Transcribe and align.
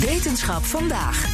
Wetenschap 0.00 0.64
vandaag. 0.64 1.24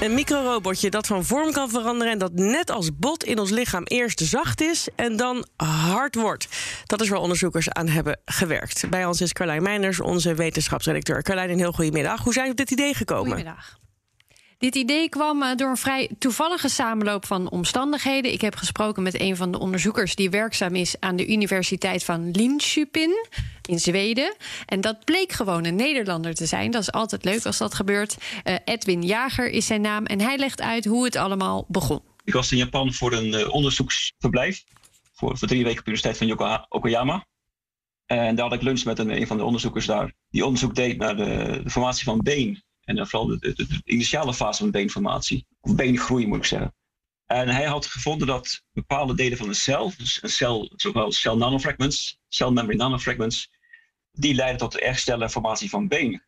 Een 0.00 0.14
microrobotje 0.14 0.90
dat 0.90 1.06
van 1.06 1.24
vorm 1.24 1.52
kan 1.52 1.70
veranderen 1.70 2.12
en 2.12 2.18
dat 2.18 2.32
net 2.32 2.70
als 2.70 2.90
bot 2.98 3.24
in 3.24 3.38
ons 3.38 3.50
lichaam 3.50 3.82
eerst 3.84 4.20
zacht 4.20 4.60
is 4.60 4.88
en 4.96 5.16
dan 5.16 5.46
hard 5.56 6.14
wordt. 6.14 6.48
Dat 6.86 7.00
is 7.00 7.08
waar 7.08 7.18
onderzoekers 7.18 7.70
aan 7.70 7.88
hebben 7.88 8.20
gewerkt. 8.24 8.90
Bij 8.90 9.06
ons 9.06 9.20
is 9.20 9.32
Carlijn 9.32 9.62
Meijners, 9.62 10.00
onze 10.00 10.34
wetenschapsredacteur. 10.34 11.22
Carlijn, 11.22 11.50
een 11.50 11.58
heel 11.58 11.72
goede 11.72 11.92
middag. 11.92 12.22
Hoe 12.22 12.32
zijn 12.32 12.44
we 12.44 12.50
op 12.50 12.56
dit 12.56 12.70
idee 12.70 12.94
gekomen? 12.94 13.26
Goedemiddag. 13.26 13.78
Dit 14.58 14.74
idee 14.74 15.08
kwam 15.08 15.42
eh, 15.42 15.56
door 15.56 15.70
een 15.70 15.76
vrij 15.76 16.10
toevallige 16.18 16.68
samenloop 16.68 17.26
van 17.26 17.50
omstandigheden. 17.50 18.32
Ik 18.32 18.40
heb 18.40 18.54
gesproken 18.56 19.02
met 19.02 19.20
een 19.20 19.36
van 19.36 19.52
de 19.52 19.58
onderzoekers 19.58 20.14
die 20.14 20.30
werkzaam 20.30 20.74
is 20.74 20.96
aan 21.00 21.16
de 21.16 21.26
Universiteit 21.26 22.04
van 22.04 22.30
Linköping 22.30 23.28
in 23.68 23.78
Zweden. 23.78 24.36
En 24.66 24.80
dat 24.80 25.04
bleek 25.04 25.32
gewoon 25.32 25.64
een 25.64 25.74
Nederlander 25.74 26.34
te 26.34 26.46
zijn. 26.46 26.70
Dat 26.70 26.82
is 26.82 26.92
altijd 26.92 27.24
leuk 27.24 27.46
als 27.46 27.58
dat 27.58 27.74
gebeurt. 27.74 28.16
Uh, 28.44 28.54
Edwin 28.64 29.02
Jager 29.02 29.50
is 29.50 29.66
zijn 29.66 29.80
naam 29.80 30.06
en 30.06 30.20
hij 30.20 30.38
legt 30.38 30.60
uit 30.60 30.84
hoe 30.84 31.04
het 31.04 31.16
allemaal 31.16 31.64
begon. 31.68 32.00
Ik 32.24 32.32
was 32.32 32.52
in 32.52 32.58
Japan 32.58 32.92
voor 32.92 33.12
een 33.12 33.32
uh, 33.32 33.54
onderzoeksverblijf. 33.54 34.64
Voor, 35.12 35.38
voor 35.38 35.48
drie 35.48 35.64
weken 35.64 35.78
op 35.78 35.84
de 35.84 35.90
Universiteit 35.90 36.16
van 36.16 36.26
Yoko 36.26 36.64
Okayama. 36.68 37.26
En 38.06 38.34
daar 38.34 38.44
had 38.44 38.54
ik 38.54 38.62
lunch 38.62 38.84
met 38.84 38.98
een, 38.98 39.10
een 39.20 39.26
van 39.26 39.36
de 39.36 39.44
onderzoekers 39.44 39.86
daar. 39.86 40.12
Die 40.30 40.44
onderzoek 40.44 40.74
deed 40.74 40.98
naar 40.98 41.16
de, 41.16 41.60
de 41.64 41.70
formatie 41.70 42.04
van 42.04 42.18
been. 42.18 42.62
En 42.88 43.06
vooral 43.06 43.26
de, 43.26 43.82
initiale 43.84 44.34
fase 44.34 44.58
van 44.62 44.70
beenformatie. 44.70 45.46
Of 45.60 45.74
beengroei 45.74 46.26
moet 46.26 46.38
ik 46.38 46.44
zeggen. 46.44 46.74
En 47.26 47.48
hij 47.48 47.64
had 47.64 47.86
gevonden 47.86 48.26
dat 48.26 48.62
bepaalde 48.72 49.14
delen 49.14 49.38
van 49.38 49.48
een 49.48 49.54
cel, 49.54 49.92
dus 49.96 50.22
een 50.22 50.28
cel, 50.28 50.72
zowel 50.76 51.12
cel 51.12 51.36
nanofragments, 51.36 52.18
cell 52.28 52.50
membrane 52.50 52.82
nanofragments, 52.82 53.50
die 54.12 54.34
leiden 54.34 54.58
tot 54.58 54.72
de 54.72 54.84
herstellen 54.84 55.22
en 55.22 55.30
formatie 55.30 55.70
van 55.70 55.88
been. 55.88 56.12
En 56.12 56.20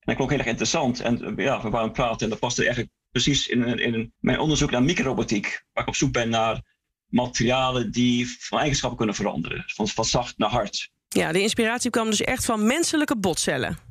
dat 0.00 0.14
klonk 0.14 0.30
heel 0.30 0.38
erg 0.38 0.48
interessant. 0.48 1.00
En 1.00 1.32
ja, 1.36 1.62
we 1.62 1.70
waren 1.70 1.92
praten 1.92 2.20
en 2.20 2.28
dat 2.28 2.38
paste 2.38 2.62
eigenlijk 2.62 2.92
precies 3.10 3.46
in, 3.46 3.78
in 3.78 4.12
mijn 4.18 4.38
onderzoek 4.38 4.70
naar 4.70 4.82
microrobotiek, 4.82 5.64
waar 5.72 5.82
ik 5.82 5.88
op 5.88 5.96
zoek 5.96 6.12
ben 6.12 6.28
naar 6.28 6.62
materialen 7.06 7.92
die 7.92 8.36
van 8.38 8.58
eigenschappen 8.58 8.98
kunnen 8.98 9.16
veranderen, 9.16 9.64
van, 9.66 9.88
van 9.88 10.04
zacht 10.04 10.38
naar 10.38 10.50
hard. 10.50 10.90
Ja, 11.08 11.32
de 11.32 11.40
inspiratie 11.40 11.90
kwam 11.90 12.10
dus 12.10 12.20
echt 12.20 12.44
van 12.44 12.66
menselijke 12.66 13.16
botcellen. 13.16 13.85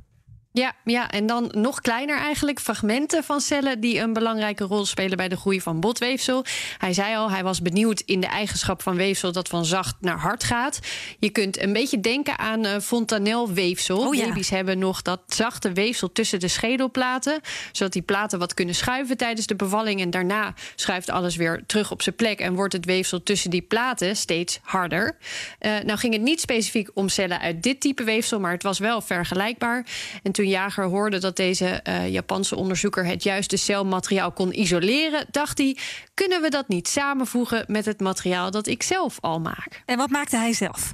Ja, 0.55 0.73
ja, 0.83 1.11
en 1.11 1.25
dan 1.25 1.51
nog 1.51 1.81
kleiner 1.81 2.17
eigenlijk. 2.17 2.59
Fragmenten 2.59 3.23
van 3.23 3.41
cellen 3.41 3.79
die 3.79 3.99
een 3.99 4.13
belangrijke 4.13 4.63
rol 4.63 4.85
spelen 4.85 5.17
bij 5.17 5.27
de 5.27 5.37
groei 5.37 5.61
van 5.61 5.79
botweefsel. 5.79 6.45
Hij 6.77 6.93
zei 6.93 7.15
al, 7.15 7.31
hij 7.31 7.43
was 7.43 7.61
benieuwd 7.61 8.01
in 8.05 8.19
de 8.19 8.27
eigenschap 8.27 8.81
van 8.81 8.95
weefsel 8.95 9.31
dat 9.31 9.47
van 9.47 9.65
zacht 9.65 9.95
naar 9.99 10.19
hard 10.19 10.43
gaat. 10.43 10.79
Je 11.19 11.29
kunt 11.29 11.61
een 11.61 11.73
beetje 11.73 11.99
denken 11.99 12.39
aan 12.39 12.65
uh, 12.65 12.79
fontanelweefsel. 12.79 13.97
Oh, 13.97 14.15
ja. 14.15 14.27
Baby's 14.27 14.49
hebben 14.49 14.79
nog 14.79 15.01
dat 15.01 15.21
zachte 15.27 15.71
weefsel 15.71 16.11
tussen 16.11 16.39
de 16.39 16.47
schedelplaten. 16.47 17.39
Zodat 17.71 17.93
die 17.93 18.01
platen 18.01 18.39
wat 18.39 18.53
kunnen 18.53 18.75
schuiven 18.75 19.17
tijdens 19.17 19.47
de 19.47 19.55
bevalling. 19.55 20.01
En 20.01 20.09
daarna 20.09 20.53
schuift 20.75 21.09
alles 21.09 21.35
weer 21.35 21.63
terug 21.65 21.91
op 21.91 22.01
zijn 22.01 22.15
plek. 22.15 22.39
En 22.39 22.53
wordt 22.53 22.73
het 22.73 22.85
weefsel 22.85 23.23
tussen 23.23 23.49
die 23.49 23.61
platen 23.61 24.15
steeds 24.15 24.59
harder. 24.61 25.17
Uh, 25.59 25.71
nou 25.85 25.99
ging 25.99 26.13
het 26.13 26.21
niet 26.21 26.39
specifiek 26.39 26.89
om 26.93 27.09
cellen 27.09 27.39
uit 27.39 27.63
dit 27.63 27.79
type 27.79 28.03
weefsel. 28.03 28.39
Maar 28.39 28.51
het 28.51 28.63
was 28.63 28.79
wel 28.79 29.01
vergelijkbaar. 29.01 29.85
En 30.23 30.31
toen 30.31 30.43
Jager 30.47 30.85
hoorde 30.85 31.17
dat 31.17 31.35
deze 31.35 31.81
uh, 31.83 32.09
Japanse 32.09 32.55
onderzoeker 32.55 33.05
het 33.05 33.23
juiste 33.23 33.57
celmateriaal 33.57 34.31
kon 34.31 34.59
isoleren, 34.59 35.25
dacht 35.31 35.57
hij: 35.57 35.77
kunnen 36.13 36.41
we 36.41 36.49
dat 36.49 36.67
niet 36.67 36.87
samenvoegen 36.87 37.65
met 37.67 37.85
het 37.85 37.99
materiaal 37.99 38.51
dat 38.51 38.67
ik 38.67 38.83
zelf 38.83 39.17
al 39.21 39.39
maak? 39.39 39.83
En 39.85 39.97
wat 39.97 40.09
maakte 40.09 40.37
hij 40.37 40.53
zelf? 40.53 40.91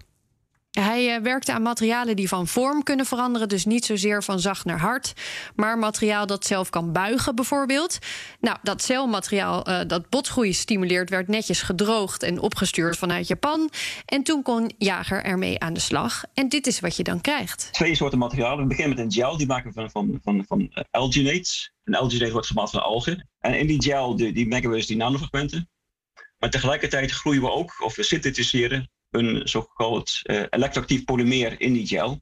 Hij 0.72 1.18
uh, 1.18 1.24
werkte 1.24 1.54
aan 1.54 1.62
materialen 1.62 2.16
die 2.16 2.28
van 2.28 2.48
vorm 2.48 2.84
kunnen 2.84 3.06
veranderen. 3.06 3.50
Dus 3.50 3.66
niet 3.66 3.86
zozeer 3.86 4.24
van 4.24 4.40
zacht 4.40 4.66
naar 4.66 4.80
hard. 4.80 5.14
Maar 5.56 5.78
materiaal 5.78 6.26
dat 6.26 6.46
zelf 6.46 6.70
kan 6.70 6.92
buigen, 6.92 7.36
bijvoorbeeld. 7.36 7.98
Nou, 8.40 8.58
dat 8.64 8.82
celmateriaal 8.82 9.70
uh, 9.70 9.80
dat 9.88 10.10
botgroei 10.10 10.54
stimuleert, 10.54 11.10
werd 11.10 11.28
netjes 11.28 11.62
gedroogd 11.62 12.24
en 12.24 12.40
opgestuurd 12.40 12.98
vanuit 12.98 13.28
Japan. 13.28 13.70
En 14.06 14.24
toen 14.24 14.42
kon 14.42 14.72
Jager 14.78 15.24
ermee 15.24 15.60
aan 15.60 15.74
de 15.74 15.80
slag. 15.80 16.24
En 16.34 16.50
dit 16.50 16.68
is 16.68 16.80
wat 16.80 16.96
je 16.96 17.04
dan 17.04 17.22
krijgt. 17.22 17.70
Twee 17.72 17.96
soorten 17.96 18.20
materialen. 18.20 18.64
We 18.64 18.68
beginnen 18.68 18.96
met 18.96 19.06
een 19.06 19.12
gel, 19.12 19.38
die 19.38 19.48
maken 19.48 19.74
we 19.74 19.74
van, 19.74 19.90
van, 19.92 20.20
van, 20.24 20.46
van 20.48 20.86
alginates. 20.92 21.74
Een 21.84 21.96
alginate 21.96 22.32
wordt 22.32 22.48
gemaakt 22.48 22.70
van 22.70 22.84
algen. 22.84 23.30
En 23.40 23.60
in 23.60 23.68
die 23.68 23.84
gel 23.84 24.16
die, 24.16 24.34
die 24.34 24.48
mengen 24.48 24.70
we 24.70 24.76
dus 24.76 24.88
die 24.88 24.98
nanofragmenten. 24.98 25.70
Maar 26.38 26.50
tegelijkertijd 26.50 27.12
groeien 27.12 27.42
we 27.42 27.52
ook, 27.52 27.84
of 27.84 27.96
we 27.96 28.04
synthetiseren 28.04 28.90
een 29.12 29.48
zogenaamd 29.48 30.20
uh, 30.24 30.44
elektroactief 30.50 31.04
polymeer 31.04 31.62
in 31.62 31.74
die 31.74 31.88
gel. 31.88 32.22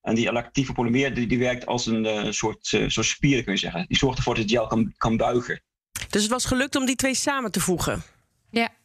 En 0.00 0.14
die 0.14 0.28
elektroactieve 0.28 0.72
polymeer 0.72 1.14
die, 1.14 1.26
die 1.26 1.38
werkt 1.38 1.66
als 1.66 1.86
een 1.86 2.04
uh, 2.04 2.30
soort, 2.30 2.72
uh, 2.72 2.88
soort 2.88 3.06
spier, 3.06 3.44
kun 3.44 3.52
je 3.52 3.58
zeggen. 3.58 3.84
Die 3.88 3.96
zorgt 3.96 4.18
ervoor 4.18 4.34
dat 4.34 4.42
het 4.42 4.52
gel 4.52 4.66
kan, 4.66 4.94
kan 4.96 5.16
buigen. 5.16 5.62
Dus 6.10 6.22
het 6.22 6.30
was 6.30 6.44
gelukt 6.44 6.76
om 6.76 6.86
die 6.86 6.96
twee 6.96 7.14
samen 7.14 7.50
te 7.50 7.60
voegen? 7.60 8.02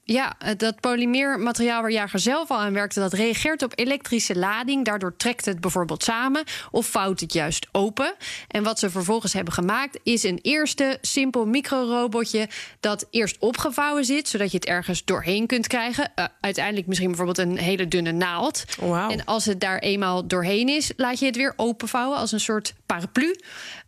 Ja, 0.08 0.36
ja, 0.40 0.54
dat 0.54 0.80
polymeermateriaal 0.80 1.82
waar 1.82 1.92
Jager 1.92 2.20
zelf 2.20 2.52
al 2.52 2.58
aan 2.58 2.74
werkte, 2.74 3.00
dat 3.00 3.14
reageert 3.14 3.64
op 3.64 3.72
elektrische 3.76 4.36
lading. 4.36 4.86
Daardoor 4.86 5.16
trekt 5.18 5.46
het 5.46 5.62
bijvoorbeeld 5.62 6.04
samen 6.04 6.44
of 6.72 6.86
vouwt 6.86 7.20
het 7.20 7.34
juist 7.34 7.68
open. 7.72 8.16
En 8.48 8.64
wat 8.64 8.80
ze 8.80 8.90
vervolgens 8.90 9.34
hebben 9.34 9.54
gemaakt, 9.54 10.00
is 10.04 10.24
een 10.24 10.40
eerste 10.42 10.98
simpel 11.02 11.46
microrobotje 11.46 12.48
dat 12.80 13.08
eerst 13.10 13.38
opgevouwen 13.40 14.06
zit, 14.06 14.28
zodat 14.28 14.52
je 14.52 14.58
het 14.58 14.66
ergens 14.66 15.06
doorheen 15.06 15.48
kunt 15.48 15.68
krijgen. 15.68 16.12
Uh, 16.16 16.26
uiteindelijk 16.42 16.88
misschien 16.88 17.08
bijvoorbeeld 17.08 17.38
een 17.38 17.58
hele 17.58 17.88
dunne 17.88 18.12
naald. 18.12 18.66
Wow. 18.80 19.12
En 19.12 19.26
als 19.26 19.46
het 19.46 19.60
daar 19.60 19.80
eenmaal 19.80 20.28
doorheen 20.28 20.70
is, 20.70 20.92
laat 20.96 21.20
je 21.20 21.26
het 21.26 21.36
weer 21.36 21.54
openvouwen 21.56 22.18
als 22.18 22.32
een 22.32 22.40
soort 22.40 22.74
paraplu. 22.86 23.36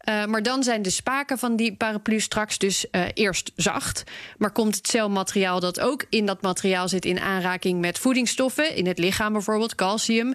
Uh, 0.04 0.26
maar 0.26 0.44
dan 0.44 0.64
zijn 0.64 0.82
de 0.82 0.90
spaken 0.90 1.38
van 1.38 1.56
die 1.56 1.76
paraplu 1.76 2.20
straks 2.20 2.58
dus 2.58 2.86
uh, 2.92 3.06
eerst 3.14 3.52
zacht. 3.56 4.04
Maar 4.38 4.52
komt 4.52 4.76
het 4.76 4.88
celmateriaal 4.88 5.60
dat 5.60 5.80
ook 5.80 6.06
in 6.10 6.26
dat 6.26 6.42
materiaal 6.42 6.88
zit 6.88 7.06
in 7.06 7.20
aanraking 7.20 7.80
met 7.80 8.00
voedingsstoffen, 8.00 8.76
in 8.76 8.88
het 8.88 8.98
lichaam 9.00 9.34
bijvoorbeeld, 9.34 9.76
calcium, 9.76 10.34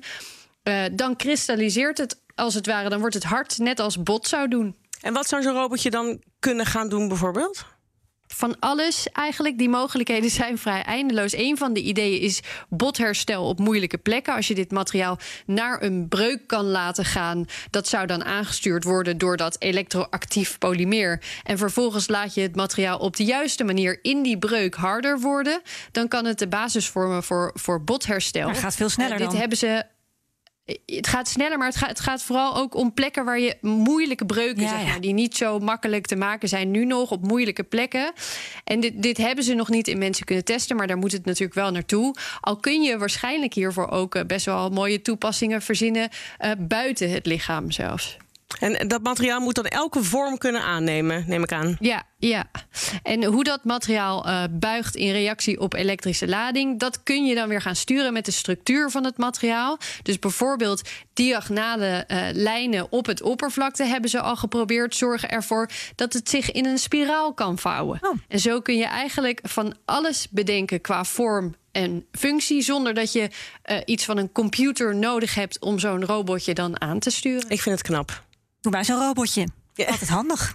uh, 0.62 0.82
dan 0.92 1.16
kristalliseert 1.16 1.98
het 1.98 2.22
als 2.34 2.54
het 2.54 2.66
ware, 2.66 2.88
dan 2.88 3.00
wordt 3.00 3.14
het 3.14 3.24
hard, 3.24 3.58
net 3.58 3.80
als 3.80 4.02
bot 4.02 4.26
zou 4.26 4.48
doen. 4.48 4.76
En 5.00 5.12
wat 5.12 5.28
zou 5.28 5.42
zo'n 5.42 5.54
robotje 5.54 5.90
dan 5.90 6.22
kunnen 6.38 6.66
gaan 6.66 6.88
doen, 6.88 7.08
bijvoorbeeld? 7.08 7.64
Van 8.34 8.56
alles 8.58 9.08
eigenlijk. 9.12 9.58
Die 9.58 9.68
mogelijkheden 9.68 10.30
zijn 10.40 10.58
vrij 10.58 10.82
eindeloos. 10.82 11.32
Een 11.32 11.56
van 11.56 11.72
de 11.72 11.82
ideeën 11.82 12.20
is 12.20 12.40
botherstel 12.68 13.48
op 13.48 13.58
moeilijke 13.58 13.98
plekken. 13.98 14.34
Als 14.34 14.48
je 14.48 14.54
dit 14.54 14.70
materiaal 14.70 15.18
naar 15.46 15.82
een 15.82 16.08
breuk 16.08 16.46
kan 16.46 16.64
laten 16.64 17.04
gaan, 17.04 17.46
dat 17.70 17.88
zou 17.88 18.06
dan 18.06 18.24
aangestuurd 18.24 18.84
worden 18.84 19.18
door 19.18 19.36
dat 19.36 19.56
elektroactief 19.58 20.58
polymeer. 20.58 21.22
En 21.42 21.58
vervolgens 21.58 22.08
laat 22.08 22.34
je 22.34 22.40
het 22.40 22.56
materiaal 22.56 22.98
op 22.98 23.16
de 23.16 23.24
juiste 23.24 23.64
manier 23.64 23.98
in 24.02 24.22
die 24.22 24.38
breuk 24.38 24.74
harder 24.74 25.20
worden. 25.20 25.60
Dan 25.92 26.08
kan 26.08 26.24
het 26.24 26.38
de 26.38 26.48
basis 26.48 26.88
vormen 26.88 27.22
voor, 27.22 27.50
voor 27.54 27.84
botherstel. 27.84 28.46
Maar 28.46 28.54
gaat 28.54 28.76
veel 28.76 28.88
sneller 28.88 29.12
uh, 29.12 29.18
dit 29.18 29.30
dan. 29.30 29.36
hebben 29.38 29.58
ze 29.58 29.84
het 30.86 31.06
gaat 31.06 31.28
sneller, 31.28 31.58
maar 31.58 31.66
het 31.66 31.76
gaat, 31.76 31.88
het 31.88 32.00
gaat, 32.00 32.22
vooral 32.22 32.56
ook 32.56 32.74
om 32.74 32.94
plekken 32.94 33.24
waar 33.24 33.38
je 33.38 33.56
moeilijke 33.60 34.26
breuken, 34.26 34.62
ja, 34.62 34.68
zeg 34.68 34.78
maar, 34.78 34.94
ja. 34.94 35.00
die 35.00 35.12
niet 35.12 35.36
zo 35.36 35.58
makkelijk 35.58 36.06
te 36.06 36.16
maken 36.16 36.48
zijn, 36.48 36.70
nu 36.70 36.84
nog 36.84 37.10
op 37.10 37.22
moeilijke 37.22 37.62
plekken. 37.62 38.12
En 38.64 38.80
dit, 38.80 39.02
dit 39.02 39.16
hebben 39.16 39.44
ze 39.44 39.54
nog 39.54 39.68
niet 39.68 39.88
in 39.88 39.98
mensen 39.98 40.26
kunnen 40.26 40.44
testen, 40.44 40.76
maar 40.76 40.86
daar 40.86 40.96
moet 40.96 41.12
het 41.12 41.24
natuurlijk 41.24 41.54
wel 41.54 41.70
naartoe. 41.70 42.14
Al 42.40 42.56
kun 42.56 42.82
je 42.82 42.98
waarschijnlijk 42.98 43.54
hiervoor 43.54 43.90
ook 43.90 44.14
uh, 44.14 44.22
best 44.24 44.46
wel 44.46 44.70
mooie 44.70 45.02
toepassingen 45.02 45.62
verzinnen 45.62 46.08
uh, 46.40 46.50
buiten 46.58 47.10
het 47.10 47.26
lichaam 47.26 47.70
zelfs. 47.70 48.16
En 48.60 48.88
dat 48.88 49.02
materiaal 49.02 49.40
moet 49.40 49.54
dan 49.54 49.64
elke 49.64 50.02
vorm 50.02 50.38
kunnen 50.38 50.62
aannemen, 50.62 51.24
neem 51.26 51.42
ik 51.42 51.52
aan. 51.52 51.76
Ja, 51.80 52.02
ja. 52.28 52.44
En 53.02 53.24
hoe 53.24 53.44
dat 53.44 53.64
materiaal 53.64 54.28
uh, 54.28 54.42
buigt 54.50 54.96
in 54.96 55.12
reactie 55.12 55.60
op 55.60 55.74
elektrische 55.74 56.28
lading, 56.28 56.78
dat 56.78 57.02
kun 57.02 57.24
je 57.24 57.34
dan 57.34 57.48
weer 57.48 57.60
gaan 57.60 57.76
sturen 57.76 58.12
met 58.12 58.24
de 58.24 58.30
structuur 58.30 58.90
van 58.90 59.04
het 59.04 59.16
materiaal. 59.16 59.78
Dus 60.02 60.18
bijvoorbeeld 60.18 60.82
diagonale 61.12 62.04
uh, 62.08 62.18
lijnen 62.32 62.92
op 62.92 63.06
het 63.06 63.22
oppervlakte 63.22 63.84
hebben 63.84 64.10
ze 64.10 64.20
al 64.20 64.36
geprobeerd, 64.36 64.94
zorgen 64.94 65.30
ervoor 65.30 65.70
dat 65.94 66.12
het 66.12 66.28
zich 66.28 66.50
in 66.50 66.66
een 66.66 66.78
spiraal 66.78 67.34
kan 67.34 67.58
vouwen. 67.58 67.98
Oh. 68.02 68.18
En 68.28 68.40
zo 68.40 68.60
kun 68.60 68.76
je 68.76 68.86
eigenlijk 68.86 69.40
van 69.42 69.74
alles 69.84 70.28
bedenken 70.30 70.80
qua 70.80 71.04
vorm 71.04 71.54
en 71.72 72.06
functie, 72.12 72.62
zonder 72.62 72.94
dat 72.94 73.12
je 73.12 73.30
uh, 73.66 73.78
iets 73.84 74.04
van 74.04 74.16
een 74.16 74.32
computer 74.32 74.96
nodig 74.96 75.34
hebt 75.34 75.60
om 75.60 75.78
zo'n 75.78 76.04
robotje 76.04 76.54
dan 76.54 76.80
aan 76.80 76.98
te 76.98 77.10
sturen. 77.10 77.50
Ik 77.50 77.60
vind 77.60 77.78
het 77.78 77.86
knap. 77.86 78.24
Doe 78.60 78.72
maar 78.72 78.84
zo'n 78.84 78.98
robotje. 78.98 79.48
Altijd 79.76 80.08
handig. 80.08 80.54